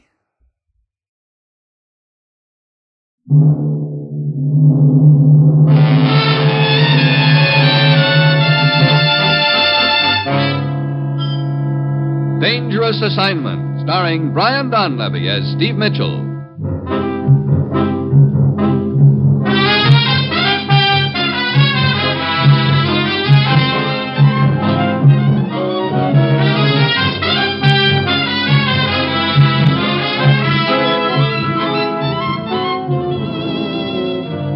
[12.40, 16.33] Dangerous Assignment, starring Brian Donlevy as Steve Mitchell.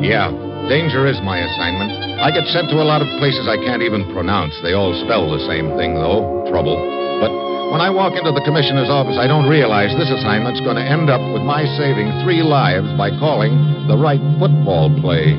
[0.08, 0.32] Yeah,
[0.72, 1.92] danger is my assignment.
[2.16, 4.56] I get sent to a lot of places I can't even pronounce.
[4.64, 6.80] They all spell the same thing, though trouble.
[7.20, 7.28] But
[7.68, 11.12] when I walk into the commissioner's office, I don't realize this assignment's going to end
[11.12, 13.52] up with my saving three lives by calling
[13.84, 15.36] the right football play.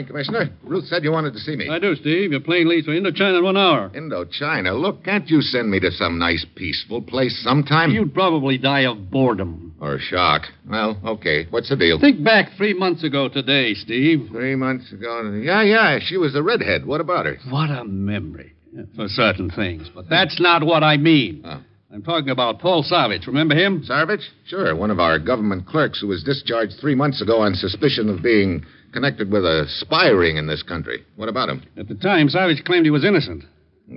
[0.00, 0.56] Morning, Commissioner.
[0.62, 1.68] Ruth said you wanted to see me.
[1.68, 2.30] I do, Steve.
[2.30, 3.90] Your plane leaves for Indochina in one hour.
[3.90, 4.78] Indochina.
[4.80, 7.90] Look, can't you send me to some nice, peaceful place sometime?
[7.90, 9.74] You'd probably die of boredom.
[9.78, 10.42] Or shock.
[10.68, 11.46] Well, okay.
[11.50, 11.98] What's the deal?
[12.00, 14.28] Think back three months ago today, Steve.
[14.30, 15.38] Three months ago.
[15.42, 15.98] Yeah, yeah.
[16.02, 16.86] She was a redhead.
[16.86, 17.36] What about her?
[17.50, 18.54] What a memory
[18.96, 19.90] for certain things.
[19.94, 21.42] But that's not what I mean.
[21.44, 21.60] Oh.
[21.92, 23.26] I'm talking about Paul Savage.
[23.26, 23.82] Remember him?
[23.82, 24.22] Sarvich?
[24.46, 28.22] Sure, one of our government clerks who was discharged three months ago on suspicion of
[28.22, 31.04] being connected with a spy ring in this country.
[31.16, 31.62] What about him?
[31.76, 33.44] At the time, Savage claimed he was innocent.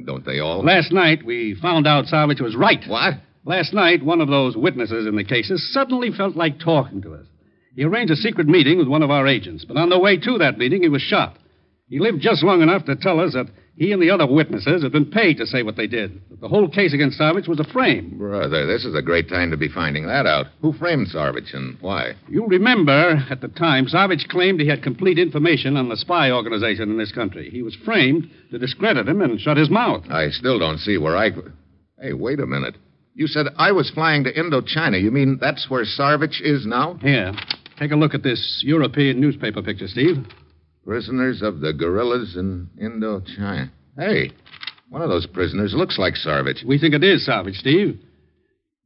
[0.05, 0.63] Don't they all?
[0.63, 2.83] Last night, we found out Savage was right.
[2.87, 3.15] What?
[3.45, 7.25] Last night, one of those witnesses in the cases suddenly felt like talking to us.
[7.75, 10.37] He arranged a secret meeting with one of our agents, but on the way to
[10.37, 11.37] that meeting, he was shot.
[11.89, 14.91] He lived just long enough to tell us that he and the other witnesses had
[14.91, 16.21] been paid to say what they did.
[16.39, 18.17] The whole case against Sarvich was a frame.
[18.17, 20.45] Brother, this is a great time to be finding that out.
[20.61, 22.13] Who framed Sarvich and why?
[22.29, 26.91] You'll remember at the time, Sarvich claimed he had complete information on the spy organization
[26.91, 27.49] in this country.
[27.49, 30.03] He was framed to discredit him and shut his mouth.
[30.09, 31.31] I still don't see where I.
[31.99, 32.75] Hey, wait a minute.
[33.15, 35.01] You said I was flying to Indochina.
[35.01, 36.95] You mean that's where Sarvich is now?
[37.01, 37.31] Here,
[37.79, 40.17] take a look at this European newspaper picture, Steve.
[40.85, 43.69] Prisoners of the guerrillas in Indochina.
[43.97, 44.31] Hey,
[44.89, 46.65] one of those prisoners looks like Sarvich.
[46.65, 47.99] We think it is Savage, Steve.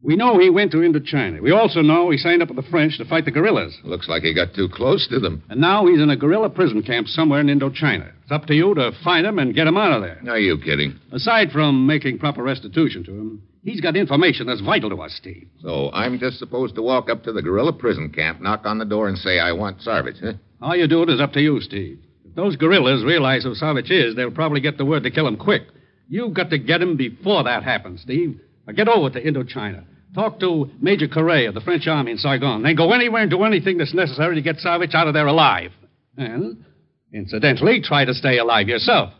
[0.03, 1.41] We know he went to Indochina.
[1.41, 3.75] We also know he signed up with the French to fight the guerrillas.
[3.83, 5.41] Looks like he got too close to them.
[5.49, 8.11] And now he's in a guerrilla prison camp somewhere in Indochina.
[8.21, 10.21] It's up to you to find him and get him out of there.
[10.29, 10.99] Are you kidding?
[11.11, 15.47] Aside from making proper restitution to him, he's got information that's vital to us, Steve.
[15.61, 18.85] So I'm just supposed to walk up to the guerrilla prison camp, knock on the
[18.85, 20.33] door, and say I want Sarvich, huh?
[20.59, 21.99] How you do it is up to you, Steve.
[22.25, 25.37] If those guerrillas realize who Savage is, they'll probably get the word to kill him
[25.37, 25.63] quick.
[26.09, 28.39] You've got to get him before that happens, Steve.
[28.65, 29.83] Now get over to Indochina.
[30.15, 32.63] Talk to Major Correa of the French army in Saigon.
[32.63, 35.71] Then go anywhere and do anything that's necessary to get Savage out of there alive.
[36.17, 36.65] And,
[37.13, 39.13] incidentally, try to stay alive yourself.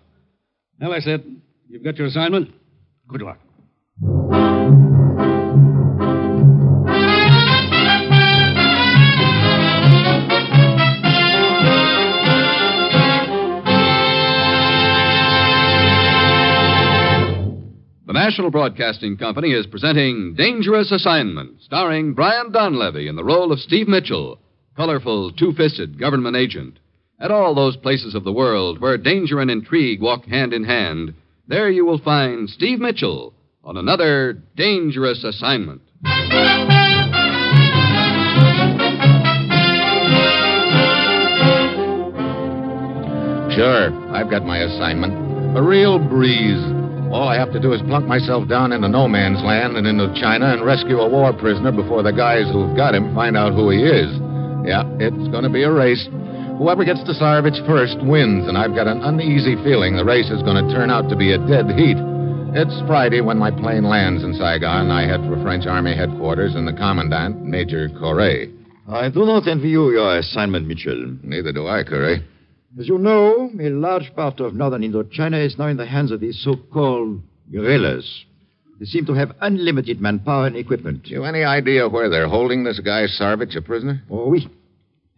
[0.80, 1.24] Well, I said,
[1.68, 2.52] you've got your assignment.
[3.08, 4.97] Good luck.
[18.28, 23.88] National Broadcasting Company is presenting Dangerous Assignment, starring Brian Donlevy in the role of Steve
[23.88, 24.38] Mitchell,
[24.76, 26.78] colorful, two fisted government agent.
[27.22, 31.14] At all those places of the world where danger and intrigue walk hand in hand,
[31.48, 33.34] there you will find Steve Mitchell
[33.64, 35.82] on another dangerous assignment.
[43.56, 45.58] Sure, I've got my assignment.
[45.58, 46.77] A real breeze.
[47.12, 50.54] All I have to do is plunk myself down into no man's land and Indochina
[50.54, 53.80] and rescue a war prisoner before the guys who've got him find out who he
[53.80, 54.12] is.
[54.68, 56.04] Yeah, it's going to be a race.
[56.60, 60.44] Whoever gets to Sarvich first wins, and I've got an uneasy feeling the race is
[60.44, 61.96] going to turn out to be a dead heat.
[62.52, 64.92] It's Friday when my plane lands in Saigon.
[64.92, 68.52] I head for French Army headquarters and the commandant, Major Corray.
[68.90, 71.16] I do not envy you your assignment, Mitchell.
[71.24, 72.24] Neither do I, Corray.
[72.80, 76.20] As you know, a large part of northern Indochina is now in the hands of
[76.20, 77.22] these so-called
[77.52, 78.26] guerrillas.
[78.80, 81.08] They seem to have unlimited manpower and equipment.
[81.08, 84.04] You any idea where they're holding this guy Sarvich a prisoner?
[84.12, 84.48] Oh, oui.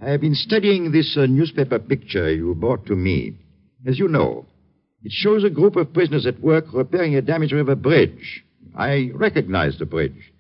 [0.02, 3.36] I have been studying this uh, newspaper picture you brought to me.
[3.86, 4.46] As you know,
[5.04, 8.46] it shows a group of prisoners at work repairing a damaged river bridge.
[8.74, 10.32] I recognize the bridge.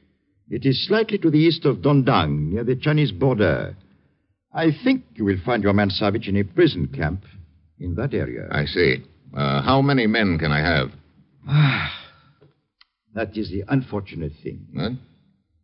[0.49, 3.75] It is slightly to the east of Dong Dang, near the Chinese border.
[4.59, 7.23] I think you will find your man Savage in a prison camp
[7.79, 8.47] in that area.
[8.51, 9.03] I see.
[9.35, 10.87] Uh, how many men can I have?
[11.47, 11.89] Ah,
[13.15, 14.59] That is the unfortunate thing.
[14.73, 14.91] What?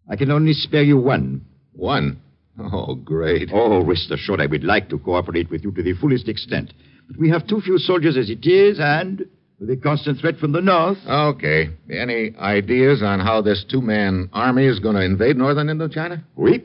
[0.09, 1.45] I can only spare you one.
[1.73, 2.21] One.
[2.57, 3.49] Oh, great.
[3.51, 6.73] Oh, rest assured, I would like to cooperate with you to the fullest extent.
[7.09, 9.25] But we have too few soldiers as it is, and
[9.59, 10.97] with a constant threat from the north.
[11.05, 11.67] Okay.
[11.89, 16.23] Any ideas on how this two man army is going to invade northern Indochina?
[16.37, 16.63] Oui.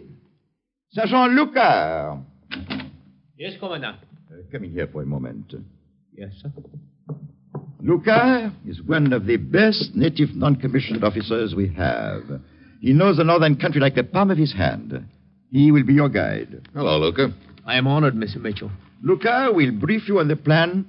[0.92, 2.20] Sergeant Luca.
[3.38, 3.96] Yes, Commandant.
[4.30, 5.54] Uh, come in here for a moment.
[6.16, 6.50] Yes, sir.
[7.80, 12.22] Luca is one of the best native non-commissioned officers we have.
[12.80, 15.06] He knows the northern country like the palm of his hand.
[15.50, 16.68] He will be your guide.
[16.74, 17.32] Hello, Luca.
[17.66, 18.36] I am honored, Mr.
[18.36, 18.70] Mitchell.
[19.02, 20.86] Luca will brief you on the plan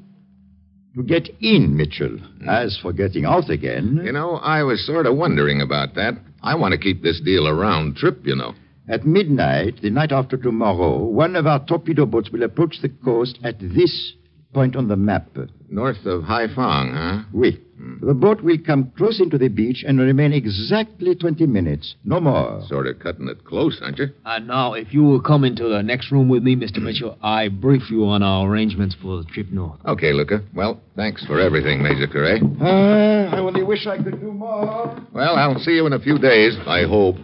[0.95, 2.17] to get in, Mitchell.
[2.49, 6.15] As for getting out again, You know, I was sort of wondering about that.
[6.43, 8.53] I want to keep this deal a round trip, you know.
[8.91, 13.39] At midnight, the night after tomorrow, one of our torpedo boats will approach the coast
[13.43, 14.13] at this
[14.53, 15.29] point on the map.
[15.69, 17.23] North of Haiphong, huh?
[17.33, 17.57] Oui.
[18.01, 21.95] The boat will come close into the beach and remain exactly 20 minutes.
[22.03, 22.61] No more.
[22.67, 24.07] Sort of cutting it close, aren't you?
[24.25, 26.79] And now, if you will come into the next room with me, Mr.
[26.79, 29.79] Mitchell, I brief you on our arrangements for the trip north.
[29.85, 30.41] Okay, Luca.
[30.53, 32.39] Well, thanks for everything, Major Corray.
[32.61, 34.95] Ah, I only wish I could do more.
[35.13, 37.15] Well, I'll see you in a few days, I hope.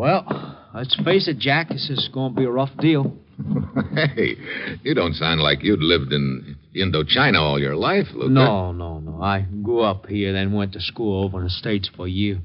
[0.00, 3.18] Well, let's face it, Jack, this is going to be a rough deal.
[3.94, 4.34] hey,
[4.82, 8.30] you don't sound like you'd lived in Indochina all your life, Luca.
[8.30, 9.20] No, no, no.
[9.20, 12.40] I grew up here, then went to school over in the States for a year.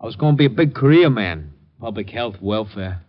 [0.00, 3.00] I was going to be a big career man, public health, welfare.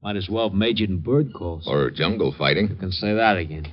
[0.00, 1.66] Might as well have majored in bird calls.
[1.66, 2.68] Or jungle fighting.
[2.68, 3.66] You can say that again.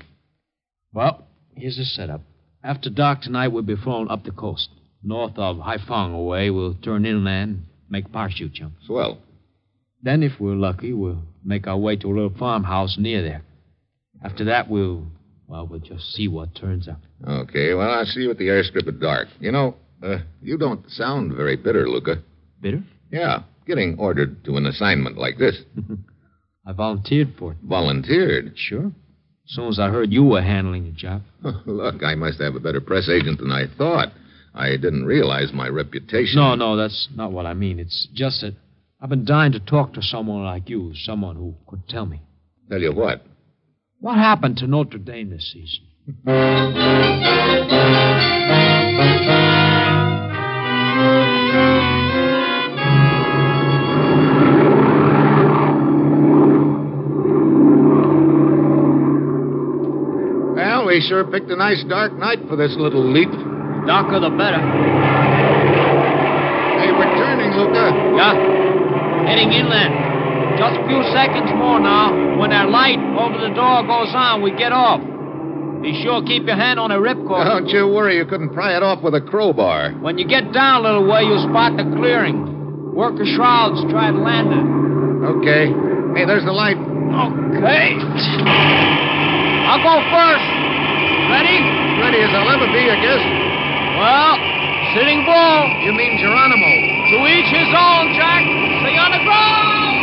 [0.91, 1.23] Well,
[1.55, 2.21] here's the setup.
[2.63, 4.69] After dark tonight, we'll be flown up the coast.
[5.03, 8.73] North of Haiphong away, we'll turn inland, make parachute jump.
[8.85, 9.19] Swell.
[10.01, 13.41] Then, if we're lucky, we'll make our way to a little farmhouse near there.
[14.23, 15.05] After that, we'll,
[15.47, 17.01] well, we'll just see what turns up.
[17.27, 19.27] Okay, well, I'll see you at the airstrip at dark.
[19.39, 22.21] You know, uh, you don't sound very bitter, Luca.
[22.61, 22.83] Bitter?
[23.11, 25.61] Yeah, getting ordered to an assignment like this.
[26.65, 27.57] I volunteered for it.
[27.63, 28.53] Volunteered.
[28.55, 28.87] Sure.
[28.87, 31.21] As soon as I heard you were handling the job.
[31.65, 34.09] Look, I must have a better press agent than I thought.
[34.57, 36.39] I didn't realize my reputation.
[36.41, 37.79] No, no, that's not what I mean.
[37.79, 38.55] It's just that
[38.99, 42.23] I've been dying to talk to someone like you, someone who could tell me.
[42.67, 43.23] Tell you what.
[43.99, 45.85] What happened to Notre Dame this season?
[60.55, 63.29] Well, we sure picked a nice dark night for this little leap.
[63.87, 64.59] Darker the better.
[66.75, 67.87] Hey, we're turning, Luca.
[68.19, 68.35] Yeah.
[69.31, 70.59] Heading inland.
[70.59, 72.11] Just a few seconds more now.
[72.35, 74.99] When that light over the door goes on, we get off.
[75.81, 77.47] Be sure keep your hand on the ripcord.
[77.47, 79.93] Don't you worry, you couldn't pry it off with a crowbar.
[80.03, 82.43] When you get down a little way, you'll spot the clearing.
[82.91, 84.65] Work the shrouds, try to land it.
[85.31, 85.71] Okay.
[86.17, 86.75] Hey, there's the light.
[86.75, 87.95] Okay.
[89.63, 90.47] I'll go first.
[91.31, 91.55] Ready?
[92.03, 93.46] Ready as I'll ever be, I guess.
[93.97, 94.37] Well,
[94.93, 95.61] sitting bull.
[95.81, 96.69] You mean Geronimo.
[96.69, 98.45] To each his own, Jack.
[98.85, 99.97] Stay on the ground.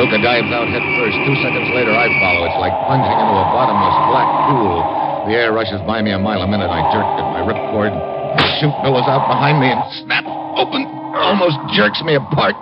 [0.00, 1.12] Luca dives out head first.
[1.28, 2.48] Two seconds later, I follow.
[2.48, 4.80] It's like plunging into a bottomless black pool.
[5.28, 6.72] The air rushes by me a mile a minute.
[6.72, 7.92] I jerk at my ripcord.
[7.92, 10.24] The chute billows out behind me and snap
[10.56, 10.88] open.
[11.20, 12.56] Almost jerks me apart.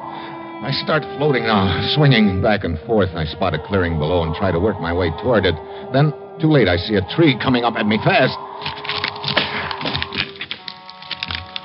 [0.64, 3.10] I start floating now, swinging back and forth.
[3.14, 5.54] I spot a clearing below and try to work my way toward it.
[5.92, 8.34] Then, too late, I see a tree coming up at me fast.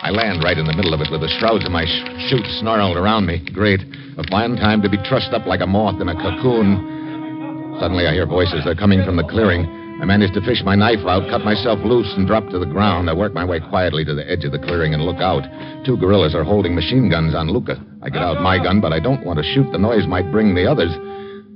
[0.03, 2.45] I land right in the middle of it with the shrouds of my sh- chute
[2.59, 3.39] snarled around me.
[3.53, 3.79] Great.
[4.17, 7.77] A fine time to be trussed up like a moth in a cocoon.
[7.79, 8.65] Suddenly, I hear voices.
[8.65, 9.65] They're coming from the clearing.
[10.01, 13.09] I manage to fish my knife out, cut myself loose, and drop to the ground.
[13.09, 15.47] I work my way quietly to the edge of the clearing and look out.
[15.85, 17.79] Two guerrillas are holding machine guns on Luca.
[18.03, 19.71] I get out my gun, but I don't want to shoot.
[19.71, 20.91] The noise might bring the others.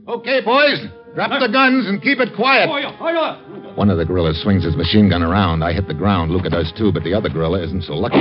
[0.08, 0.86] Okay, boys.
[1.16, 2.70] Drop the guns and keep it quiet.
[3.78, 5.64] One of the guerrillas swings his machine gun around.
[5.64, 6.32] I hit the ground.
[6.32, 8.20] Luca does too, but the other guerrilla isn't so lucky.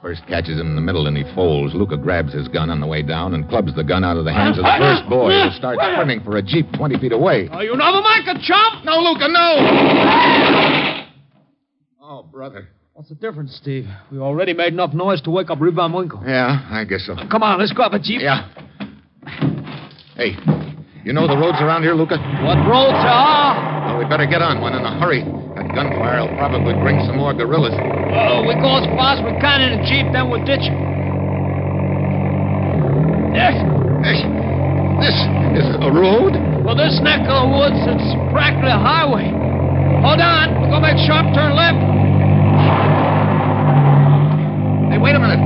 [0.00, 1.74] First catches him in the middle and he folds.
[1.74, 4.32] Luca grabs his gun on the way down and clubs the gun out of the
[4.32, 7.50] hands of the first boy who starts sprinting for a jeep 20 feet away.
[7.52, 8.84] Oh, you never mind a chump!
[8.84, 11.06] No, Luca, no!
[12.00, 12.68] Oh, brother.
[13.00, 13.88] What's the difference, Steve?
[14.12, 16.20] We already made enough noise to wake up Van Winkle.
[16.20, 17.16] Yeah, I guess so.
[17.32, 18.20] Come on, let's grab a jeep.
[18.20, 18.44] Yeah.
[20.20, 20.36] Hey,
[21.00, 22.20] you know the roads around here, Luca?
[22.44, 23.88] What roads are?
[23.88, 25.24] Well, we better get on one in a hurry.
[25.56, 27.72] That gunfire will probably bring some more guerrillas.
[27.72, 30.76] Oh, we go as fast as we can in the jeep, then we'll ditch it.
[33.32, 33.56] Yes.
[34.04, 34.20] Hey,
[35.00, 36.36] this is a road?
[36.68, 39.32] Well, this neck of the woods, it's practically a highway.
[40.04, 41.80] Hold on, we're gonna make sharp turn left.
[44.90, 45.38] Hey, wait a minute.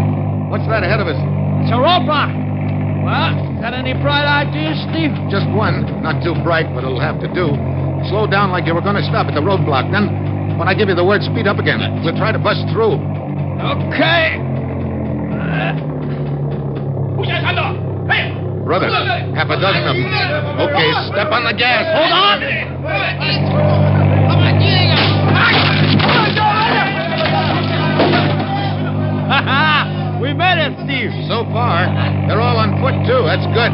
[0.49, 1.21] What's that ahead of us?
[1.65, 2.33] It's a roadblock.
[3.05, 5.13] Well, got any bright ideas, Steve?
[5.29, 5.85] Just one.
[6.01, 7.53] Not too bright, but it'll have to do.
[8.09, 9.93] Slow down like you were going to stop at the roadblock.
[9.93, 11.81] Then, when I give you the word, speed up again.
[12.01, 12.97] We'll try to bust through.
[13.61, 14.41] Okay.
[18.09, 18.33] Hey!
[18.65, 20.09] Brother, half a dozen of them.
[20.65, 21.85] Okay, step on the gas.
[21.93, 23.93] Hold on.
[30.35, 31.13] We it, Steve.
[31.31, 31.87] So far,
[32.27, 33.23] they're all on foot, too.
[33.27, 33.71] That's good.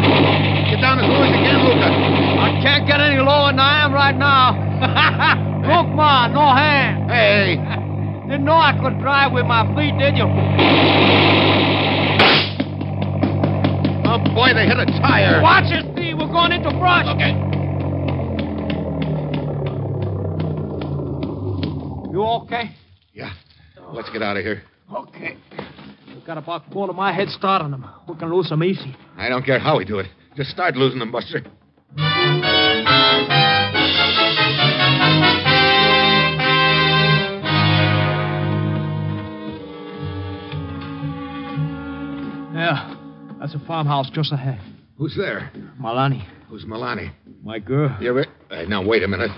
[0.69, 1.89] Get down as low as you can, Luca.
[1.89, 4.57] I can't get any lower than I am right now.
[5.61, 7.11] Look, ma, no hand.
[7.11, 7.57] Hey,
[8.31, 10.23] Didn't know I could drive with my feet, did you?
[14.07, 15.43] oh boy, they hit a tire.
[15.43, 16.17] Watch it, Steve.
[16.17, 17.07] We're going into brush.
[17.11, 17.35] Okay.
[22.13, 22.71] You okay?
[23.13, 23.33] Yeah,
[23.93, 24.63] let's get out of here.
[24.95, 25.37] Okay.
[26.21, 27.87] We got about a quarter of my head start on them.
[28.07, 28.95] We can lose them easy.
[29.17, 30.07] I don't care how we do it.
[30.37, 31.41] Just start losing them, Buster.
[42.53, 42.95] Yeah,
[43.39, 44.61] that's a farmhouse just ahead.
[44.99, 45.51] Who's there?
[45.81, 47.13] Malani, Who's Milani?
[47.43, 47.97] my girl.
[48.01, 48.27] You ever...
[48.51, 49.31] Uh, now, wait a minute.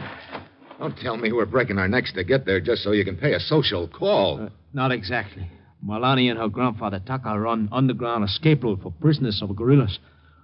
[0.80, 3.34] Don't tell me we're breaking our necks to get there just so you can pay
[3.34, 4.42] a social call.
[4.42, 5.46] Uh, not exactly.
[5.84, 9.98] Malani and her grandfather Taka run underground escape route for prisoners of guerrillas.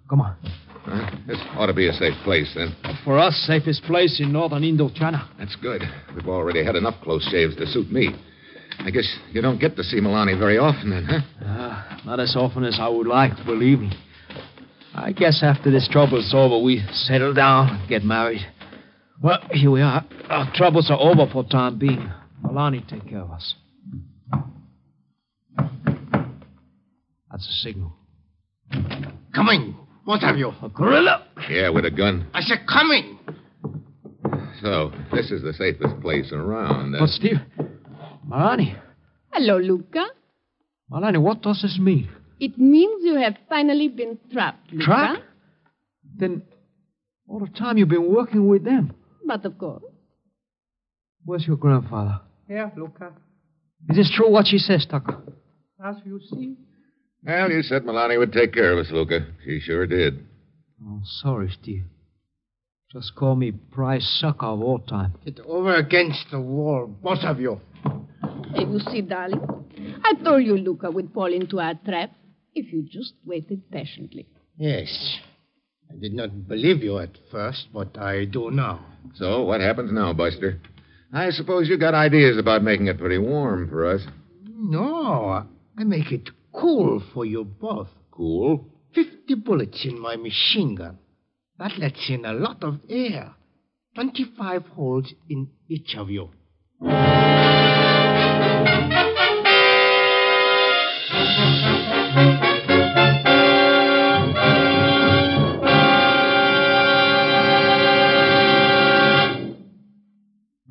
[0.09, 0.37] Come on.
[0.85, 1.11] Huh?
[1.27, 2.75] This ought to be a safe place, then.
[3.05, 5.29] For us, safest place in northern Indochina.
[5.39, 5.83] That's good.
[6.15, 8.15] We've already had enough close shaves to suit me.
[8.81, 11.45] I guess you don't get to see Milani very often, then, huh?
[11.45, 13.93] Uh, not as often as I would like, believe me.
[14.95, 18.41] I guess after this trouble's over, we settle down and get married.
[19.21, 20.05] Well, here we are.
[20.31, 22.11] Our troubles are over for time being.
[22.43, 23.55] Malani take care of us.
[27.31, 27.93] That's a signal.
[29.35, 29.77] Coming.
[30.05, 30.53] What have you?
[30.63, 31.27] A guerrilla?
[31.51, 32.27] Yeah, with a gun.
[32.35, 33.19] I said coming.
[34.63, 36.95] So, this is the safest place around.
[36.97, 37.37] Uh, But Steve,
[38.29, 38.77] Malani,
[39.33, 40.07] Hello, Luca.
[40.91, 42.09] Malani, what does this mean?
[42.41, 44.85] It means you have finally been trapped, Luca.
[44.85, 45.23] Trapped?
[46.17, 46.43] Then,
[47.29, 48.95] all the time you've been working with them.
[49.27, 49.83] But of course.
[51.25, 52.21] Where's your grandfather?
[52.49, 53.13] Here, Luca.
[53.91, 55.19] Is this true what she says, Tucker?
[55.85, 56.57] As you see.
[57.25, 59.27] Well, you said Milani would take care of us, Luca.
[59.45, 60.25] She sure did.
[60.85, 61.85] Oh, sorry, Steve.
[62.93, 65.15] Just call me Price sucker of all time.
[65.25, 67.61] Get over against the wall, both of you.
[68.55, 69.41] Hey, you see, darling,
[70.05, 72.13] I told you Luca would fall into our trap
[72.55, 74.27] if you just waited patiently.
[74.57, 75.19] Yes.
[75.91, 78.85] I did not believe you at first, but I do now.
[79.15, 80.61] So, what happens now, Buster?
[81.13, 84.03] I suppose you got ideas about making it pretty warm for us.
[84.47, 85.47] No,
[85.79, 87.87] I make it cool for you both.
[88.11, 88.67] Cool.
[88.93, 90.99] Fifty bullets in my machine gun.
[91.57, 93.37] That lets in a lot of air.
[93.95, 96.31] Twenty-five holes in each of you.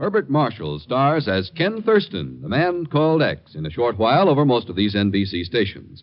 [0.08, 4.46] Herbert Marshall stars as Ken Thurston, the man called X, in a short while over
[4.46, 6.02] most of these NBC stations.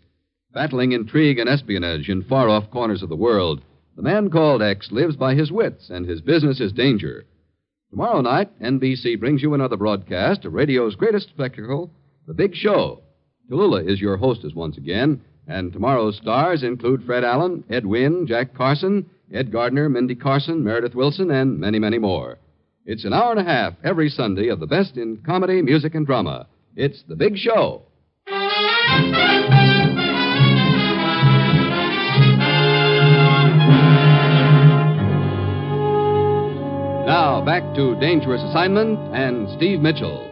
[0.52, 3.62] Battling intrigue and espionage in far off corners of the world,
[3.96, 7.25] the man called X lives by his wits, and his business is danger.
[7.88, 11.90] Tomorrow night, NBC brings you another broadcast of radio's greatest spectacle,
[12.26, 13.00] The Big Show.
[13.50, 18.52] Tallulah is your hostess once again, and tomorrow's stars include Fred Allen, Ed Wynn, Jack
[18.52, 22.37] Carson, Ed Gardner, Mindy Carson, Meredith Willson, and many, many more.
[22.87, 26.07] It's an hour and a half every Sunday of the best in comedy, music, and
[26.07, 26.47] drama.
[26.76, 27.83] It's The Big Show.
[37.07, 40.31] Now, back to Dangerous Assignment and Steve Mitchell.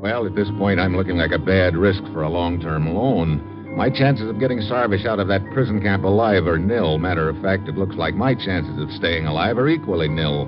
[0.00, 3.57] Well, at this point, I'm looking like a bad risk for a long term loan.
[3.76, 6.98] My chances of getting Sarvich out of that prison camp alive are nil.
[6.98, 10.46] Matter of fact, it looks like my chances of staying alive are equally nil.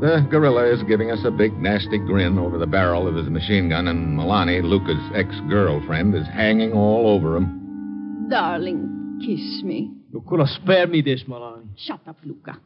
[0.00, 3.70] The guerrilla is giving us a big, nasty grin over the barrel of his machine
[3.70, 8.28] gun, and Milani, Luca's ex girlfriend, is hanging all over him.
[8.28, 9.92] Darling, kiss me.
[10.12, 11.68] You could have spared me this, Malani.
[11.78, 12.58] Shut up, Luca.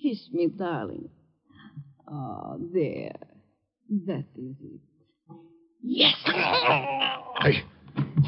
[0.00, 1.10] Kiss me, darling.
[2.08, 3.16] Ah, there.
[4.06, 4.80] That is it.
[5.82, 6.14] Yes!
[6.24, 7.64] Hey,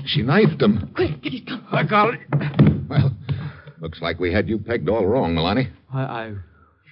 [0.06, 0.90] she knifed him.
[0.94, 1.66] Quick, get it come.
[1.70, 2.20] I got it.
[2.88, 3.16] Well,
[3.80, 5.70] looks like we had you pegged all wrong, Milani.
[5.92, 6.34] I, I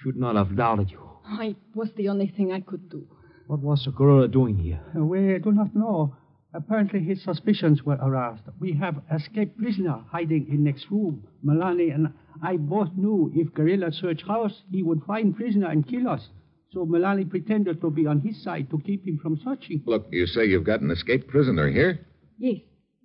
[0.03, 1.01] should not have doubted you.
[1.27, 3.07] Oh, it was the only thing I could do.
[3.47, 4.81] What was the guerrilla doing here?
[4.95, 6.17] We do not know.
[6.55, 8.43] Apparently, his suspicions were aroused.
[8.61, 11.25] We have escaped prisoner hiding in next room.
[11.45, 12.13] Milani and
[12.43, 16.29] I both knew if guerrilla search house, he would find prisoner and kill us.
[16.73, 19.83] So Milani pretended to be on his side to keep him from searching.
[19.87, 22.01] Look, you say you've got an escaped prisoner here?
[22.39, 22.61] Yes,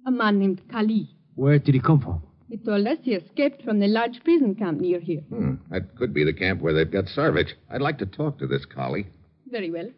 [0.06, 1.10] a man named Kali.
[1.36, 2.22] Where did he come from?
[2.50, 5.22] He told us he escaped from the large prison camp near here.
[5.22, 7.52] Hmm, that could be the camp where they've got Sarvich.
[7.70, 9.08] I'd like to talk to this Kali.
[9.48, 9.90] Very well.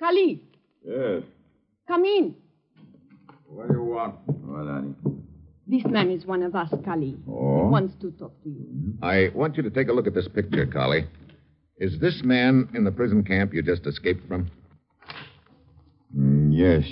[0.00, 0.42] Kali,
[0.84, 1.22] Yes.
[1.86, 2.34] come in.
[3.46, 4.94] What do you want, Milani?
[5.68, 7.16] This man is one of us, Kali.
[7.28, 7.68] Oh?
[7.68, 8.66] Wants to talk to you.
[9.00, 11.06] I want you to take a look at this picture, Kali.
[11.78, 14.50] Is this man in the prison camp you just escaped from?
[16.16, 16.84] Mm, yes,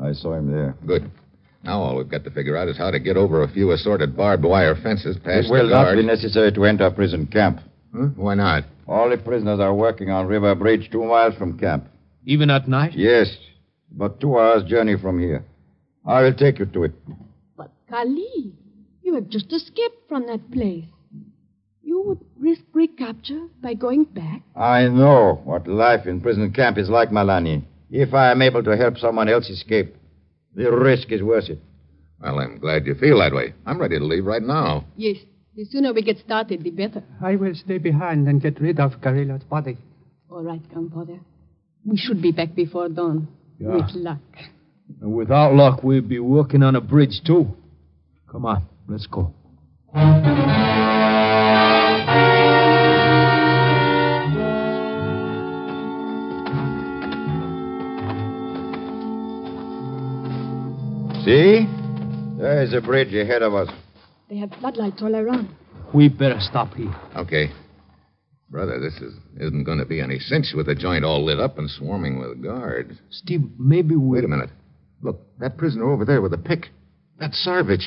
[0.00, 0.74] I saw him there.
[0.86, 1.10] Good.
[1.64, 4.16] Now all we've got to figure out is how to get over a few assorted
[4.16, 5.98] barbed wire fences past It will the not guard.
[5.98, 7.60] be necessary to enter prison camp.
[7.94, 8.06] Huh?
[8.16, 8.64] Why not?
[8.88, 11.86] All the prisoners are working on River Bridge two miles from camp.
[12.26, 12.92] Even at night?
[12.94, 13.28] Yes,
[13.94, 15.44] about two hours' journey from here.
[16.04, 16.92] I will take you to it.
[17.56, 18.52] But Kali,
[19.02, 20.84] you have just escaped from that place.
[21.84, 24.42] You would risk recapture by going back?
[24.56, 27.62] I know what life in prison camp is like, Malani.
[27.94, 29.94] If I am able to help someone else escape,
[30.54, 31.58] the risk is worth it.
[32.22, 33.52] Well, I'm glad you feel that way.
[33.66, 34.86] I'm ready to leave right now.
[34.96, 35.18] Yes.
[35.54, 37.04] The sooner we get started, the better.
[37.22, 39.76] I will stay behind and get rid of Guerrilla's body.
[40.30, 41.20] All right, grandfather.
[41.84, 43.28] We should be back before dawn.
[43.58, 43.74] Yeah.
[43.74, 44.20] With luck.
[45.02, 47.46] And without luck, we'd be working on a bridge, too.
[48.30, 49.34] Come on, let's go.
[61.24, 61.66] See?
[62.36, 63.68] There is a bridge ahead of us.
[64.28, 65.54] They have floodlights all around.
[65.94, 66.92] We better stop here.
[67.16, 67.50] Okay.
[68.50, 71.58] Brother, this is, isn't going to be any cinch with the joint all lit up
[71.58, 72.94] and swarming with guards.
[73.10, 74.16] Steve, maybe we.
[74.16, 74.50] Wait a minute.
[75.00, 76.70] Look, that prisoner over there with the pick.
[77.20, 77.84] That's Sarvich.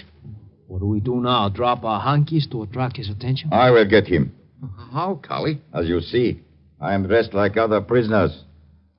[0.67, 1.49] What do we do now?
[1.49, 3.51] Drop our hankies to attract his attention?
[3.51, 4.33] I will get him.
[4.93, 5.61] How, Kali?
[5.73, 6.41] As you see,
[6.79, 8.44] I am dressed like other prisoners.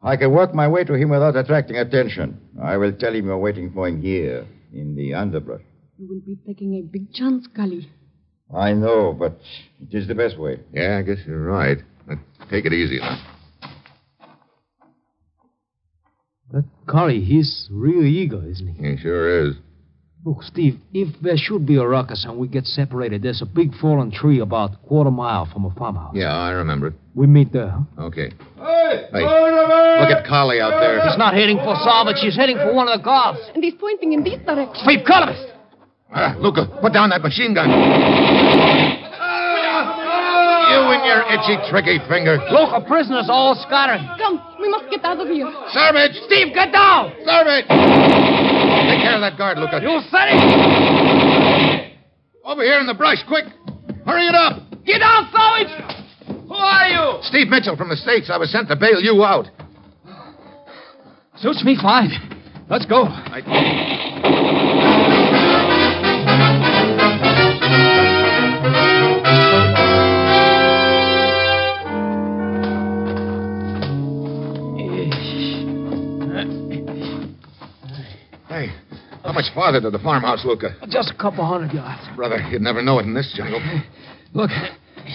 [0.06, 2.40] I can work my way to him without attracting attention.
[2.62, 5.62] I will tell him you're waiting for him here, in the underbrush.
[5.98, 7.90] You will be taking a big chance, Kali.
[8.54, 9.40] I know, but
[9.80, 10.60] it is the best way.
[10.72, 11.78] Yeah, I guess you're right.
[12.06, 13.20] But take it easy now.
[16.52, 18.90] That Curry, he's really eager, isn't he?
[18.90, 19.56] He sure is.
[20.24, 23.74] Look, Steve, if there should be a ruckus and we get separated, there's a big
[23.80, 26.14] fallen tree about a quarter mile from a farmhouse.
[26.14, 26.94] Yeah, I remember it.
[27.14, 28.04] We meet there, huh?
[28.04, 28.30] Okay.
[28.56, 28.75] Hey!
[29.12, 29.26] Hey,
[30.00, 31.02] look at Kali out there.
[31.06, 33.38] He's not heading for Salvage, She's heading for one of the guards.
[33.54, 34.84] And he's pointing in this direction.
[34.84, 35.38] Sweep Columbus!
[36.14, 37.68] Ah, Luca, put down that machine gun.
[40.66, 42.38] You and your itchy, tricky finger.
[42.50, 44.02] Look, our prisoners all scattered.
[44.18, 45.46] Come, we must get out of here.
[45.74, 46.14] Sarvich!
[46.26, 47.10] Steve, get down!
[47.26, 47.66] Sarvich!
[47.66, 49.80] Take care of that guard, Luca.
[49.82, 50.38] You said it!
[52.44, 53.46] Over here in the brush, quick.
[54.06, 54.62] Hurry it up.
[54.84, 55.95] Get down, Salvage!
[56.56, 57.18] Who are you?
[57.22, 58.30] Steve Mitchell from the States.
[58.32, 59.46] I was sent to bail you out.
[61.36, 62.10] Suits me fine.
[62.70, 63.04] Let's go.
[63.04, 63.42] I...
[78.48, 78.72] Hey,
[79.24, 80.76] How much farther to the farmhouse, Luca?
[80.80, 82.02] Uh, Just a couple hundred yards.
[82.14, 83.60] Brother, you'd never know it in this jungle.
[84.32, 84.50] Look,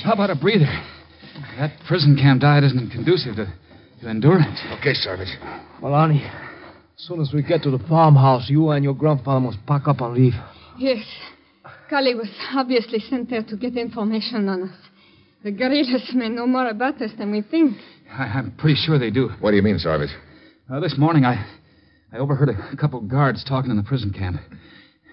[0.04, 0.67] how about a breather?
[1.57, 3.53] That prison camp diet isn't conducive to,
[4.01, 4.59] to endurance.
[4.79, 5.29] Okay, Sergeant.
[5.81, 9.87] Malani, as soon as we get to the farmhouse, you and your grandfather must pack
[9.87, 10.33] up and leave.
[10.77, 11.03] Yes.
[11.89, 14.75] Kali was obviously sent there to get information on us.
[15.43, 17.75] The guerrillas may know more about us than we think.
[18.11, 19.29] I, I'm pretty sure they do.
[19.39, 20.11] What do you mean, Sergeant?
[20.71, 21.45] Uh, this morning, I,
[22.13, 24.37] I overheard a couple guards talking in the prison camp.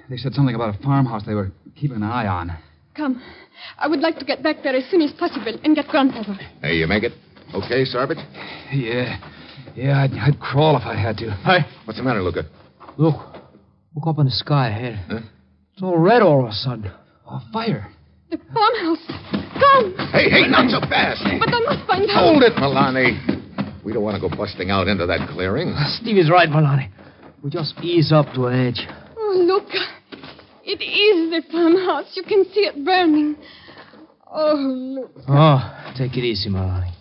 [0.09, 2.57] They said something about a farmhouse they were keeping an eye on.
[2.99, 3.23] Come.
[3.79, 6.35] I would like to get back there as soon as possible and get grandfather.
[6.61, 7.13] Hey, you make it?
[7.55, 8.19] Okay, Sergeant?
[8.73, 9.19] Yeah.
[9.77, 11.31] Yeah, I'd, I'd crawl if I had to.
[11.45, 11.61] Hi.
[11.85, 12.43] What's the matter, Luca?
[12.97, 13.15] Look.
[13.95, 15.05] Look up in the sky ahead.
[15.09, 15.21] Huh?
[15.73, 16.91] It's all red all of a sudden.
[17.31, 17.89] A fire.
[18.31, 19.07] The farmhouse.
[19.61, 19.95] Come.
[20.13, 21.23] Hey, hey, not so fast.
[21.23, 22.19] But I must find out.
[22.19, 23.85] Hold it, Milani.
[23.85, 25.73] We don't want to go busting out into that clearing.
[25.77, 26.91] Ah, Steve is right, Malani.
[27.45, 28.89] We just ease up to an edge.
[29.17, 29.69] Oh, look.
[30.70, 32.12] It is the farmhouse.
[32.14, 33.37] You can see it burning.
[34.31, 35.12] Oh, look.
[35.26, 36.92] Oh, take it easy, Malani.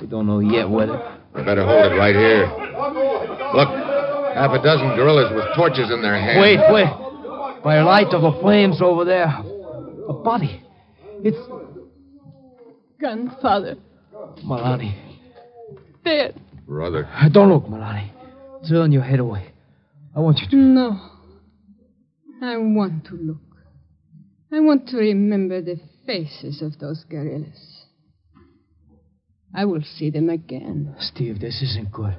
[0.00, 1.18] We don't know yet whether.
[1.34, 2.46] We better hold it right here.
[2.46, 3.68] Look,
[4.36, 6.38] half a dozen guerrillas with torches in their hands.
[6.40, 7.62] Wait, wait.
[7.64, 10.62] By the light of the flames over there, a body.
[11.24, 11.36] It's
[13.00, 13.74] Grandfather.
[14.44, 14.94] Malani.
[16.04, 16.40] Dead.
[16.68, 17.08] Brother.
[17.32, 18.12] Don't look, Malani.
[18.68, 19.50] Turn your head away.
[20.14, 20.56] I want you to.
[20.56, 21.11] No.
[22.42, 23.36] I want to look.
[24.52, 27.84] I want to remember the faces of those guerrillas.
[29.54, 30.94] I will see them again.
[30.98, 32.16] Steve, this isn't good.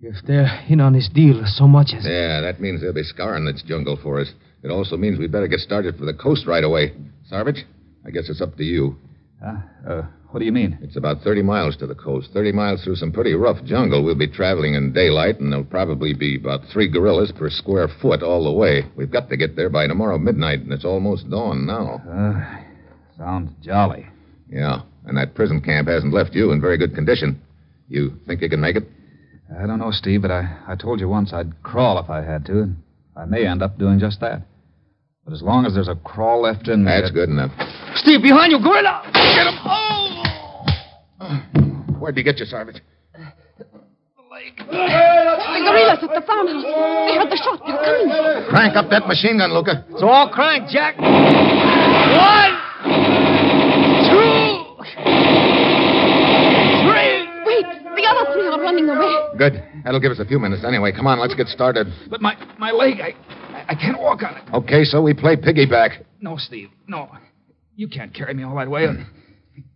[0.00, 2.06] If they're in on this deal so much as.
[2.06, 4.32] Yeah, that means they'll be scouring this jungle for us.
[4.62, 6.94] It also means we'd better get started for the coast right away.
[7.30, 7.62] Sarvich,
[8.06, 8.96] I guess it's up to you.
[9.44, 10.78] Uh, uh, what do you mean?
[10.80, 12.30] It's about 30 miles to the coast.
[12.32, 14.04] 30 miles through some pretty rough jungle.
[14.04, 18.22] We'll be traveling in daylight, and there'll probably be about three guerrillas per square foot
[18.22, 18.84] all the way.
[18.96, 22.00] We've got to get there by tomorrow midnight, and it's almost dawn now.
[22.08, 22.62] Uh,
[23.18, 24.06] sounds jolly.
[24.48, 27.40] Yeah, and that prison camp hasn't left you in very good condition.
[27.88, 28.84] You think you can make it?
[29.58, 32.46] I don't know, Steve, but I, I told you once I'd crawl if I had
[32.46, 32.76] to, and
[33.16, 34.42] I may end up doing just that.
[35.24, 36.90] But as long as there's a crawl left in me.
[36.90, 37.50] That's good enough.
[37.96, 39.02] Steve, behind you, guerrilla!
[39.12, 39.58] Get him!
[39.64, 40.19] Oh!
[42.00, 42.80] Where'd you get you, Sarvich?
[44.56, 46.64] The guerrillas at the farmhouse.
[46.64, 47.60] I heard the shot.
[47.66, 48.48] They're coming.
[48.48, 49.84] Crank up that machine gun, Luca.
[49.98, 50.96] So all crank, Jack.
[50.96, 52.56] One,
[54.08, 54.80] two,
[56.88, 57.28] three.
[57.44, 59.12] Wait, the other three are running away.
[59.36, 59.62] Good.
[59.84, 60.92] That'll give us a few minutes anyway.
[60.92, 61.88] Come on, let's get started.
[62.08, 63.14] But my, my leg, I,
[63.68, 64.44] I can't walk on it.
[64.54, 66.04] Okay, so we play piggyback.
[66.20, 67.10] No, Steve, no.
[67.76, 68.86] You can't carry me all that way.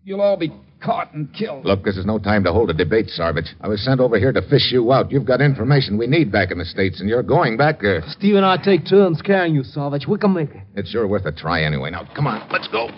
[0.05, 0.53] You'll all be
[0.85, 1.65] caught and killed.
[1.65, 3.49] Look, this is no time to hold a debate, Sarvich.
[3.61, 5.11] I was sent over here to fish you out.
[5.11, 8.03] You've got information we need back in the States, and you're going back there.
[8.09, 10.07] Steve and I take turns carrying you, Savage.
[10.07, 10.63] We can make it.
[10.75, 11.91] It's sure worth a try anyway.
[11.91, 12.89] Now, come on, let's go.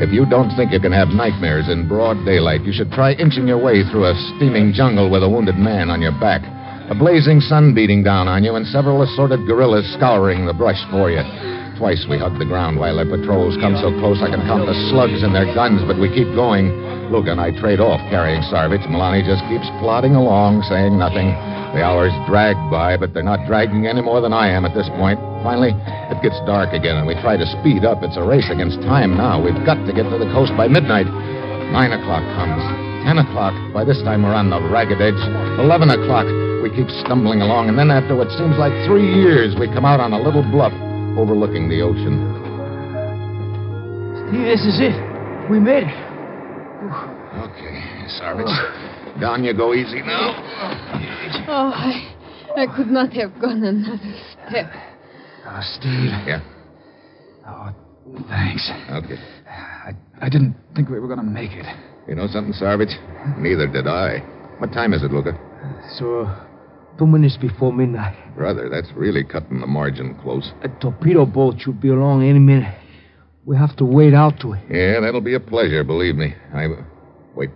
[0.00, 3.46] If you don't think you can have nightmares in broad daylight, you should try inching
[3.46, 6.40] your way through a steaming jungle with a wounded man on your back,
[6.90, 11.06] a blazing sun beating down on you, and several assorted guerrillas scouring the brush for
[11.06, 11.22] you.
[11.78, 14.74] Twice we hug the ground while their patrols come so close I can count the
[14.90, 16.68] slugs in their guns, but we keep going.
[17.14, 18.84] Luke and I trade off carrying Sarvich.
[18.90, 21.30] Milani just keeps plodding along, saying nothing.
[21.78, 24.90] The hours drag by, but they're not dragging any more than I am at this
[24.98, 25.22] point.
[25.46, 25.70] Finally,
[26.10, 28.02] it gets dark again, and we try to speed up.
[28.02, 29.38] It's a race against time now.
[29.38, 31.06] We've got to get to the coast by midnight.
[31.70, 32.60] Nine o'clock comes.
[33.06, 33.54] Ten o'clock.
[33.72, 35.22] By this time, we're on the ragged edge.
[35.62, 36.26] Eleven o'clock.
[36.62, 39.98] We keep stumbling along, and then after what seems like three years, we come out
[39.98, 40.72] on a little bluff
[41.16, 42.20] overlooking the ocean.
[44.28, 44.92] Steve, this is it.
[45.50, 45.96] We made it.
[47.40, 47.80] Okay,
[48.20, 48.52] Sarvich.
[49.20, 50.36] Down you go easy now.
[51.48, 52.14] Oh, I,
[52.56, 54.70] I could not have gone another step.
[55.46, 56.12] Oh, Steve.
[56.28, 56.40] Yeah.
[57.46, 57.74] Oh,
[58.28, 58.70] thanks.
[58.90, 59.16] Okay.
[59.48, 61.66] I, I didn't think we were going to make it.
[62.06, 62.92] You know something, Sarvich?
[63.38, 64.20] Neither did I.
[64.58, 65.32] What time is it, Luca?
[65.98, 66.26] So,
[67.00, 68.14] two minutes before midnight.
[68.36, 70.52] Brother, that's really cutting the margin close.
[70.62, 72.74] A torpedo boat should be along any minute.
[73.46, 74.60] We have to wait out to it.
[74.70, 76.34] Yeah, that'll be a pleasure, believe me.
[76.54, 76.66] I.
[77.34, 77.48] Wait,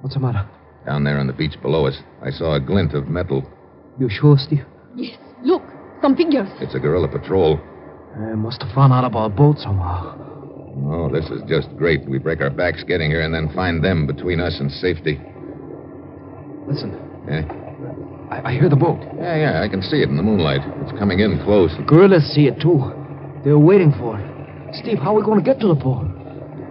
[0.00, 0.44] What's the matter?
[0.84, 3.48] down there on the beach below us, I saw a glint of metal.
[4.00, 4.64] You sure, Steve?
[4.96, 5.62] Yes, look,
[6.02, 6.48] some figures.
[6.60, 7.60] It's a guerrilla patrol.
[8.16, 10.18] I must have found out about a boat somehow.
[10.90, 12.04] Oh, this is just great.
[12.08, 15.20] We break our backs getting here and then find them between us and safety.
[16.66, 17.71] Listen, Yeah?
[18.30, 19.00] I, I hear the boat.
[19.16, 20.60] Yeah, yeah, I can see it in the moonlight.
[20.82, 21.74] It's coming in close.
[21.76, 22.80] The Guerrillas see it, too.
[23.44, 24.74] They're waiting for it.
[24.74, 26.08] Steve, how are we going to get to the boat?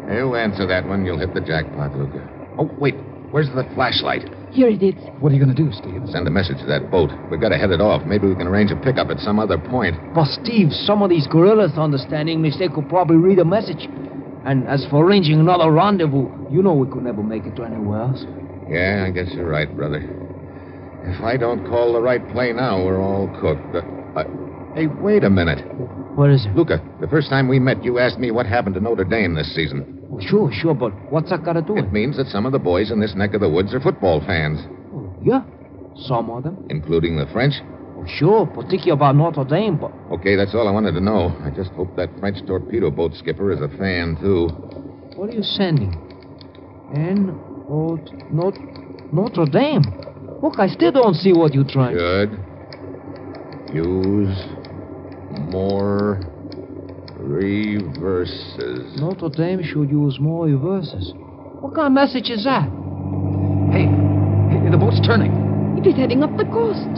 [0.09, 2.27] You answer that one, you'll hit the jackpot, Luca.
[2.57, 2.95] Oh, wait.
[3.31, 4.27] Where's the flashlight?
[4.51, 4.95] Here it is.
[5.21, 6.01] What are you going to do, Steve?
[6.11, 7.11] Send a message to that boat.
[7.29, 8.03] We've got to head it off.
[8.05, 9.95] Maybe we can arrange a pickup at some other point.
[10.13, 12.57] But, Steve, some of these guerrillas understand English.
[12.59, 13.87] They could probably read a message.
[14.43, 18.01] And as for arranging another rendezvous, you know we could never make it to anywhere
[18.01, 18.25] else.
[18.67, 20.01] Yeah, I guess you're right, brother.
[21.03, 23.75] If I don't call the right play now, we're all cooked.
[23.75, 24.23] Uh, uh,
[24.75, 25.59] hey, wait a minute.
[26.15, 26.55] What is it?
[26.55, 29.53] Luca, the first time we met, you asked me what happened to Notre Dame this
[29.55, 29.97] season.
[30.11, 32.51] Oh, sure, sure, but what's that got to do with It means that some of
[32.51, 34.59] the boys in this neck of the woods are football fans,
[35.23, 35.43] Yeah,
[36.07, 36.57] some of them.
[36.69, 37.53] including the French.
[37.97, 41.33] Oh, sure, particularly about Notre Dame, but Okay, that's all I wanted to know.
[41.43, 44.47] I just hope that French torpedo boat skipper is a fan, too.
[45.15, 45.93] what are you sending?
[46.93, 47.29] N
[47.69, 47.95] O
[48.33, 48.53] Not
[49.13, 49.83] Notre Dame.
[50.41, 51.95] Look, I still don't see what you're trying.
[51.95, 52.31] Good.
[53.73, 54.35] Use
[55.53, 56.19] more
[57.17, 58.99] reverses.
[58.99, 61.13] Notre Dame should use more reverses.
[61.61, 62.63] What kind of message is that?
[63.71, 65.77] Hey, hey, the boat's turning.
[65.77, 66.89] It is heading up the coast.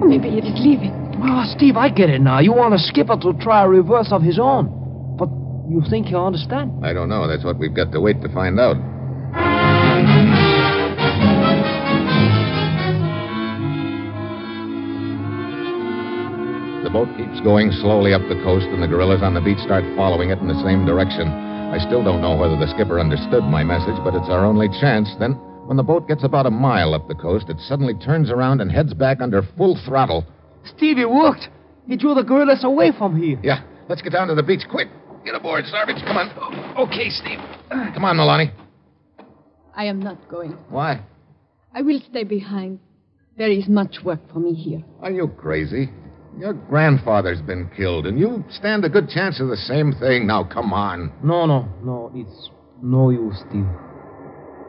[0.00, 0.94] Or maybe it is leaving.
[1.20, 2.38] Ah, Steve, I get it now.
[2.40, 5.16] You want a skipper to try a reverse of his own.
[5.18, 5.28] But
[5.68, 6.84] you think he'll understand?
[6.84, 7.28] I don't know.
[7.28, 8.76] That's what we've got to wait to find out.
[16.88, 19.84] The boat keeps going slowly up the coast, and the guerrillas on the beach start
[19.94, 21.28] following it in the same direction.
[21.28, 25.12] I still don't know whether the skipper understood my message, but it's our only chance.
[25.20, 25.32] Then,
[25.68, 28.72] when the boat gets about a mile up the coast, it suddenly turns around and
[28.72, 30.24] heads back under full throttle.
[30.64, 31.50] Steve, it worked.
[31.86, 33.38] He drew the guerrillas away from here.
[33.42, 34.88] Yeah, let's get down to the beach quick.
[35.26, 36.02] Get aboard, Sarvich.
[36.06, 36.88] Come on.
[36.88, 37.38] Okay, Steve.
[37.68, 38.50] Come on, Milani.
[39.76, 40.52] I am not going.
[40.70, 41.02] Why?
[41.74, 42.80] I will stay behind.
[43.36, 44.82] There is much work for me here.
[45.02, 45.90] Are you crazy?
[46.38, 50.28] Your grandfather's been killed, and you stand a good chance of the same thing.
[50.28, 51.12] Now, come on.
[51.20, 52.12] No, no, no.
[52.14, 53.66] It's no use, Steve.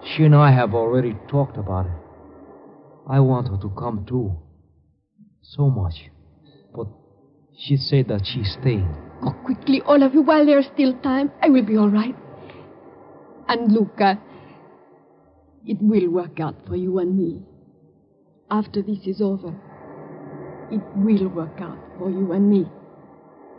[0.03, 1.91] She and I have already talked about it.
[3.08, 4.36] I want her to come too.
[5.43, 5.93] So much.
[6.73, 6.88] But
[7.55, 8.91] she said that she's staying.
[9.21, 11.32] Go oh, quickly, all of you, while there is still time.
[11.39, 12.15] I will be all right.
[13.47, 14.19] And Luca,
[15.65, 17.43] it will work out for you and me.
[18.49, 19.53] After this is over,
[20.71, 22.65] it will work out for you and me.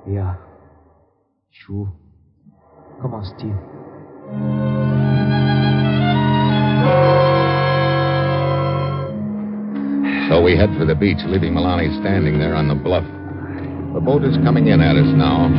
[0.09, 0.37] Yeah.
[1.51, 1.93] Sure.
[3.03, 3.57] Come on, Steve.
[10.31, 13.05] So we head for the beach, leaving Milani standing there on the bluff.
[13.95, 15.51] The boat is coming in at us now.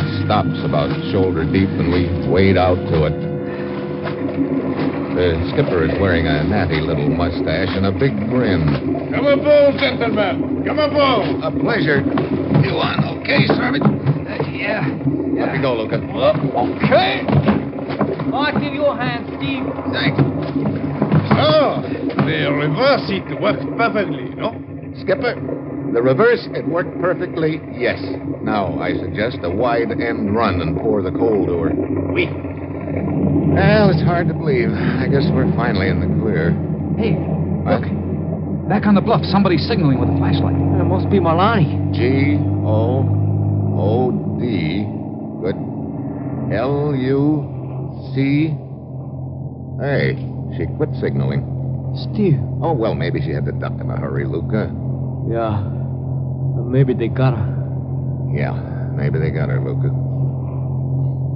[0.00, 3.37] It stops about shoulder deep, and we wade out to it.
[4.18, 9.10] The skipper is wearing a natty little mustache and a big grin.
[9.14, 10.64] Come aboard, gentlemen.
[10.64, 11.42] Come aboard.
[11.42, 12.02] A pleasure.
[12.62, 13.82] You on okay, Sergeant?
[13.82, 14.86] Uh, yeah.
[15.38, 15.96] Let me go, Luca.
[15.96, 16.34] Uh,
[16.82, 17.22] okay.
[18.34, 19.64] I'll give you a hand, Steve.
[19.94, 20.18] Thanks.
[21.34, 21.82] So,
[22.26, 24.54] the reverse it worked perfectly, no?
[25.02, 25.34] Skipper,
[25.92, 27.98] the reverse, it worked perfectly, yes.
[28.42, 32.12] Now, I suggest a wide end run and pour the coal to her.
[32.12, 32.57] Oui.
[32.92, 34.70] Well, it's hard to believe.
[34.70, 36.52] I guess we're finally in the clear.
[36.96, 37.82] Hey, What?
[37.82, 38.68] look.
[38.68, 40.54] Back on the bluff, somebody's signaling with a flashlight.
[40.54, 41.92] It must be Milani.
[41.92, 43.00] G O
[43.80, 44.84] O D.
[45.40, 45.56] Good.
[46.54, 48.52] L U C.
[49.80, 50.16] Hey,
[50.56, 51.40] she quit signaling.
[52.12, 52.38] Steve.
[52.62, 54.70] Oh, well, maybe she had to duck in a hurry, Luca.
[55.30, 55.64] Yeah.
[56.68, 57.54] Maybe they got her.
[58.34, 58.52] Yeah,
[58.94, 59.88] maybe they got her, Luca.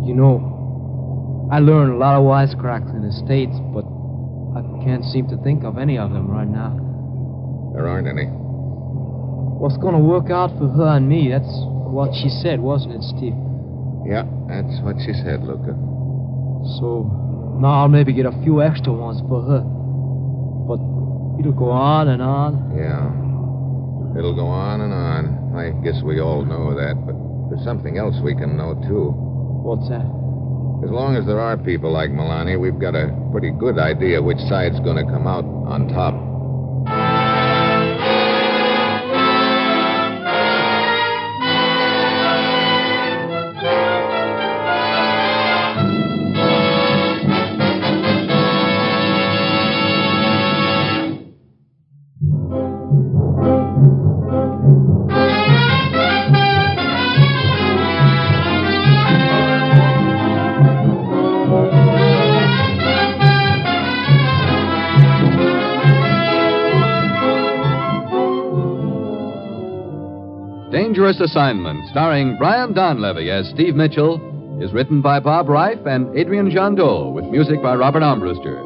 [0.07, 0.52] You know,
[1.53, 3.85] I learned a lot of wisecracks in the States, but
[4.57, 6.73] I can't seem to think of any of them right now.
[7.77, 8.25] There aren't any.
[8.25, 11.29] What's going to work out for her and me?
[11.29, 11.53] That's
[11.93, 13.37] what she said, wasn't it, Steve?
[14.09, 15.77] Yeah, that's what she said, Luca.
[16.81, 17.05] So
[17.61, 19.61] now I'll maybe get a few extra ones for her.
[19.61, 20.81] But
[21.37, 22.73] it'll go on and on.
[22.73, 23.13] Yeah.
[24.17, 25.53] It'll go on and on.
[25.53, 27.13] I guess we all know that, but
[27.53, 29.13] there's something else we can know, too.
[29.13, 30.22] What's that?
[30.83, 34.39] As long as there are people like Milani, we've got a pretty good idea which
[34.49, 36.32] side's going to come out on top.
[71.13, 74.17] Dangerous Assignment, starring Brian Donlevy as Steve Mitchell,
[74.63, 78.57] is written by Bob Reif and Adrian Gendot with music by Robert Armbruster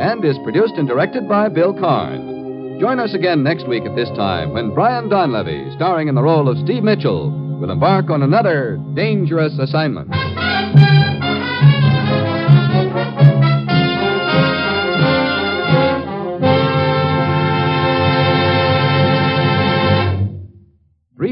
[0.00, 2.78] and is produced and directed by Bill Karn.
[2.78, 6.48] Join us again next week at this time when Brian Donlevy, starring in the role
[6.48, 10.08] of Steve Mitchell, will embark on another dangerous assignment.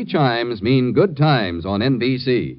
[0.07, 2.59] Chimes mean good times on NBC.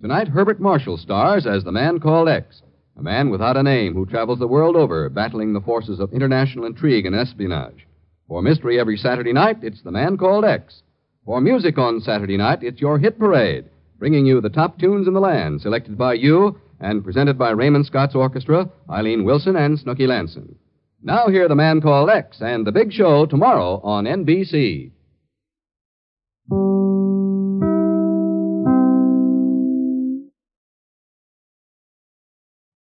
[0.00, 2.62] Tonight, Herbert Marshall stars as the man called X,
[2.96, 6.66] a man without a name who travels the world over battling the forces of international
[6.66, 7.86] intrigue and espionage.
[8.28, 10.82] For mystery every Saturday night, it's the man called X.
[11.24, 13.66] For music on Saturday night, it's your hit parade,
[13.98, 17.86] bringing you the top tunes in the land, selected by you and presented by Raymond
[17.86, 20.56] Scott's orchestra, Eileen Wilson, and Snooky Lanson.
[21.02, 24.90] Now hear the man called X and the big show tomorrow on NBC.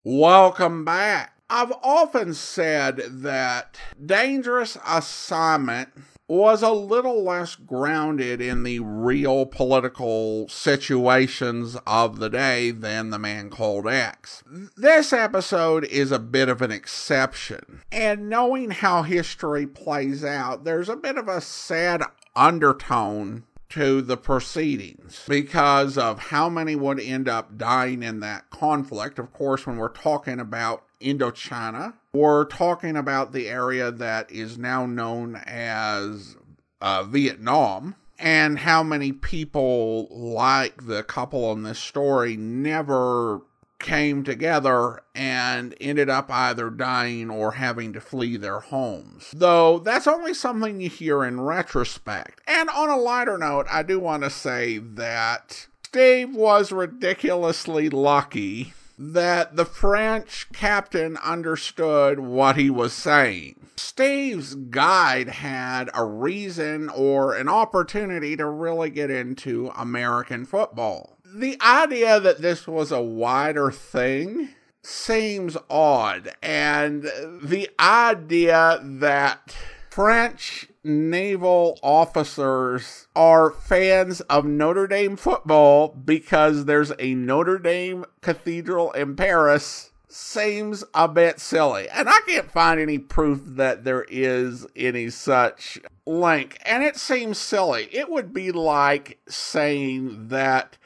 [0.03, 1.33] Welcome back.
[1.49, 5.89] I've often said that Dangerous Assignment
[6.27, 13.19] was a little less grounded in the real political situations of the day than The
[13.19, 14.43] Man Called X.
[14.75, 20.89] This episode is a bit of an exception, and knowing how history plays out, there's
[20.89, 22.01] a bit of a sad
[22.35, 29.19] undertone to the proceedings because of how many would end up dying in that conflict.
[29.19, 34.85] Of course, when we're talking about Indochina, we're talking about the area that is now
[34.85, 36.37] known as
[36.81, 37.95] uh, Vietnam.
[38.17, 43.41] And how many people, like the couple in this story, never
[43.79, 49.31] came together and ended up either dying or having to flee their homes.
[49.35, 52.41] Though that's only something you hear in retrospect.
[52.47, 58.73] And on a lighter note, I do want to say that Steve was ridiculously lucky
[58.97, 63.67] that the French captain understood what he was saying.
[63.75, 71.57] Steve's guide had a reason or an opportunity to really get into American football the
[71.61, 74.49] idea that this was a wider thing
[74.81, 76.33] seems odd.
[76.41, 77.03] And
[77.41, 79.55] the idea that
[79.89, 88.91] French naval officers are fans of Notre Dame football because there's a Notre Dame cathedral
[88.91, 91.89] in Paris seems a bit silly.
[91.89, 96.57] And I can't find any proof that there is any such link.
[96.65, 97.89] And it seems silly.
[97.91, 100.77] It would be like saying that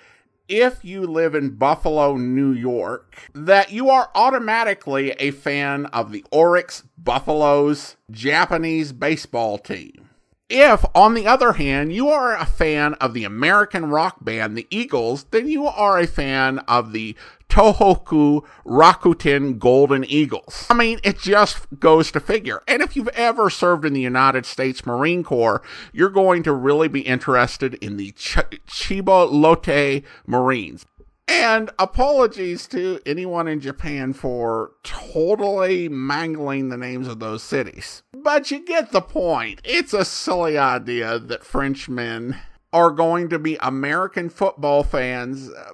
[0.50, 6.26] if you live in Buffalo, New York, that you are automatically a fan of the
[6.34, 10.10] Orix Buffaloes Japanese baseball team.
[10.50, 14.66] If, on the other hand, you are a fan of the American rock band the
[14.72, 17.16] Eagles, then you are a fan of the
[17.50, 20.68] Tohoku Rakuten Golden Eagles.
[20.70, 22.62] I mean, it just goes to figure.
[22.68, 26.88] And if you've ever served in the United States Marine Corps, you're going to really
[26.88, 30.86] be interested in the Ch- Chiba Lotte Marines.
[31.28, 38.02] And apologies to anyone in Japan for totally mangling the names of those cities.
[38.14, 39.62] But you get the point.
[39.64, 42.38] It's a silly idea that Frenchmen
[42.72, 45.74] are going to be American football fans uh,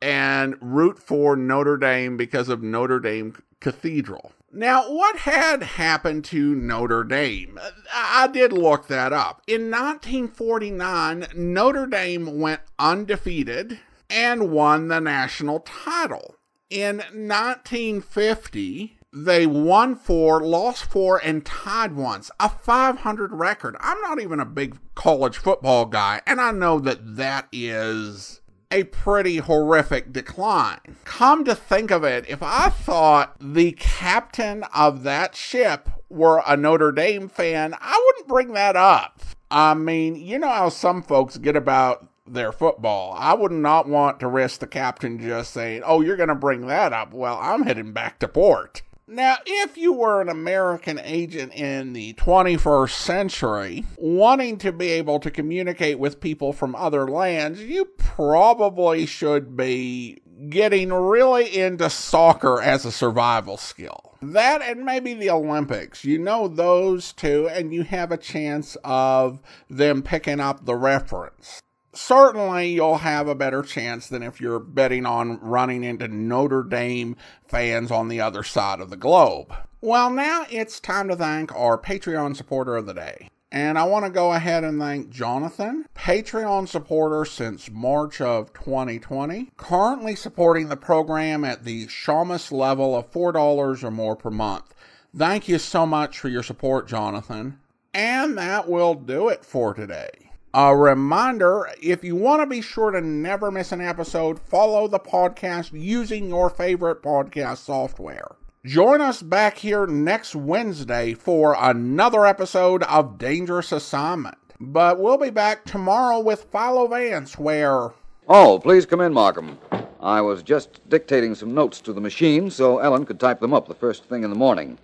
[0.00, 4.32] and root for Notre Dame because of Notre Dame Cathedral.
[4.52, 7.58] Now, what had happened to Notre Dame?
[7.92, 9.42] I did look that up.
[9.46, 16.36] In 1949, Notre Dame went undefeated and won the national title.
[16.70, 22.30] In 1950, they won four, lost four, and tied once.
[22.38, 23.74] A 500 record.
[23.80, 28.84] I'm not even a big college football guy, and I know that that is a
[28.84, 30.96] pretty horrific decline.
[31.04, 36.54] Come to think of it, if I thought the captain of that ship were a
[36.54, 39.22] Notre Dame fan, I wouldn't bring that up.
[39.50, 43.14] I mean, you know how some folks get about their football.
[43.16, 46.66] I would not want to risk the captain just saying, Oh, you're going to bring
[46.66, 47.14] that up.
[47.14, 48.82] Well, I'm heading back to port.
[49.08, 55.20] Now, if you were an American agent in the 21st century, wanting to be able
[55.20, 62.60] to communicate with people from other lands, you probably should be getting really into soccer
[62.60, 64.14] as a survival skill.
[64.22, 66.04] That and maybe the Olympics.
[66.04, 69.40] You know those two, and you have a chance of
[69.70, 71.62] them picking up the reference
[71.96, 77.16] certainly you'll have a better chance than if you're betting on running into Notre Dame
[77.48, 79.52] fans on the other side of the globe.
[79.80, 83.28] Well, now it's time to thank our Patreon supporter of the day.
[83.52, 89.52] And I want to go ahead and thank Jonathan, Patreon supporter since March of 2020,
[89.56, 94.74] currently supporting the program at the Shamus level of $4 or more per month.
[95.16, 97.58] Thank you so much for your support, Jonathan.
[97.94, 100.25] And that will do it for today.
[100.54, 104.98] A reminder if you want to be sure to never miss an episode, follow the
[104.98, 108.36] podcast using your favorite podcast software.
[108.64, 114.38] Join us back here next Wednesday for another episode of Dangerous Assignment.
[114.58, 117.90] But we'll be back tomorrow with Philo Vance, where.
[118.26, 119.58] Oh, please come in, Markham.
[120.00, 123.68] I was just dictating some notes to the machine so Ellen could type them up
[123.68, 124.78] the first thing in the morning.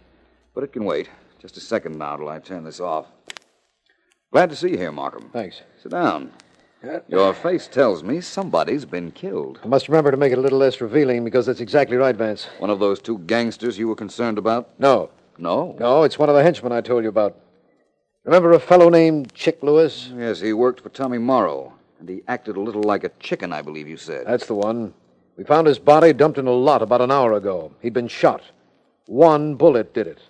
[0.55, 1.09] But it can wait.
[1.39, 3.07] Just a second now till I turn this off.
[4.33, 5.29] Glad to see you here, Markham.
[5.31, 5.61] Thanks.
[5.83, 6.33] Sit down.
[7.07, 9.61] Your face tells me somebody's been killed.
[9.63, 12.49] I must remember to make it a little less revealing because that's exactly right, Vance.
[12.59, 14.71] One of those two gangsters you were concerned about?
[14.81, 15.11] No.
[15.37, 15.77] No?
[15.79, 17.39] No, it's one of the henchmen I told you about.
[18.25, 20.11] Remember a fellow named Chick Lewis?
[20.17, 23.61] Yes, he worked for Tommy Morrow, and he acted a little like a chicken, I
[23.61, 24.27] believe you said.
[24.27, 24.95] That's the one.
[25.37, 27.73] We found his body dumped in a lot about an hour ago.
[27.83, 28.43] He'd been shot.
[29.07, 30.21] One bullet did it.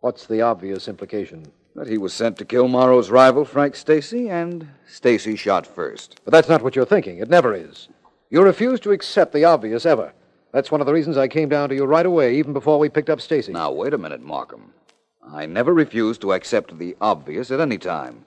[0.00, 1.50] What's the obvious implication?
[1.76, 6.18] That he was sent to kill Morrow's rival, Frank Stacy, and Stacy shot first.
[6.24, 7.18] But that's not what you're thinking.
[7.18, 7.88] It never is.
[8.30, 10.14] You refuse to accept the obvious ever.
[10.52, 12.88] That's one of the reasons I came down to you right away, even before we
[12.88, 13.52] picked up Stacy.
[13.52, 14.72] Now, wait a minute, Markham.
[15.30, 18.24] I never refused to accept the obvious at any time.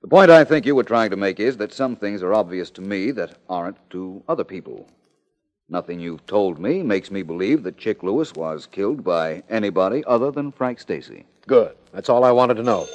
[0.00, 2.70] The point I think you were trying to make is that some things are obvious
[2.70, 4.86] to me that aren't to other people.
[5.68, 10.30] Nothing you've told me makes me believe that Chick Lewis was killed by anybody other
[10.30, 11.24] than Frank Stacy.
[11.46, 11.74] Good.
[11.92, 12.86] That's all I wanted to know.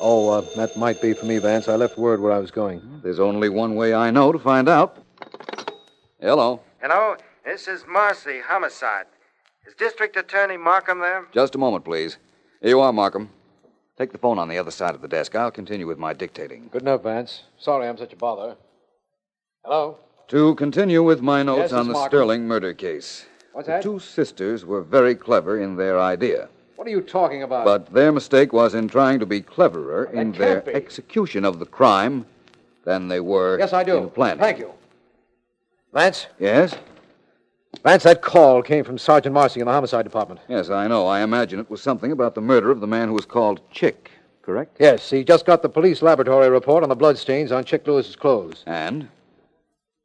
[0.00, 1.68] Oh, uh, that might be for me, Vance.
[1.68, 3.00] I left word where I was going.
[3.02, 4.96] There's only one way I know to find out.
[6.20, 6.60] Hello.
[6.80, 9.06] Hello, this is Marcy, homicide.
[9.66, 11.26] Is District Attorney Markham there?
[11.32, 12.16] Just a moment, please.
[12.60, 13.30] Here you are, Markham.
[13.96, 15.36] Take the phone on the other side of the desk.
[15.36, 16.68] I'll continue with my dictating.
[16.72, 17.44] Good enough, Vance.
[17.58, 18.56] Sorry I'm such a bother.
[19.62, 19.98] Hello?
[20.30, 22.08] To continue with my notes Yes, on the Markham.
[22.10, 23.26] Sterling murder case.
[23.52, 26.48] What's the two sisters were very clever in their idea.
[26.76, 27.64] What are you talking about?
[27.64, 30.72] But their mistake was in trying to be cleverer That in their be.
[30.72, 32.26] execution of the crime
[32.84, 33.96] than they were Yes, I do.
[33.96, 34.38] in planning.
[34.38, 34.70] Thank you.
[35.92, 36.28] Vance?
[36.38, 36.76] Yes?
[37.82, 40.40] Vance, that call came from Sergeant Marcy in the homicide department.
[40.48, 41.08] Yes, I know.
[41.08, 44.12] I imagine it was something about the murder of the man who was called Chick,
[44.42, 44.76] correct?
[44.78, 48.62] Yes, he just got the police laboratory report on the bloodstains on Chick Lewis's clothes.
[48.66, 49.08] And?